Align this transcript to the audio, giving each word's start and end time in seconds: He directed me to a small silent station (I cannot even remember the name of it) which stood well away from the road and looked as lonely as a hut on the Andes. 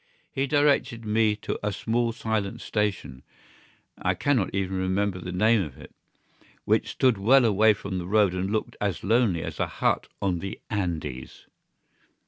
He 0.31 0.47
directed 0.47 1.05
me 1.05 1.35
to 1.43 1.59
a 1.61 1.71
small 1.71 2.11
silent 2.11 2.61
station 2.61 3.21
(I 4.01 4.15
cannot 4.15 4.49
even 4.51 4.75
remember 4.79 5.19
the 5.19 5.31
name 5.31 5.61
of 5.61 5.77
it) 5.77 5.93
which 6.65 6.89
stood 6.89 7.19
well 7.19 7.45
away 7.45 7.75
from 7.75 7.99
the 7.99 8.07
road 8.07 8.33
and 8.33 8.49
looked 8.49 8.75
as 8.81 9.03
lonely 9.03 9.43
as 9.43 9.59
a 9.59 9.67
hut 9.67 10.07
on 10.19 10.39
the 10.39 10.59
Andes. 10.71 11.45